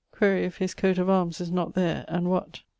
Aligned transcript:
Quaere 0.11 0.37
if 0.43 0.57
his 0.57 0.73
coat 0.73 0.97
of 0.97 1.11
arms 1.11 1.39
is 1.39 1.51
not 1.51 1.75
there, 1.75 2.05
and 2.07 2.27
what? 2.27 2.63